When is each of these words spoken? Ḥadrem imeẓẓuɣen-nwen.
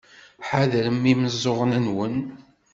Ḥadrem 0.49 1.03
imeẓẓuɣen-nwen. 1.11 2.17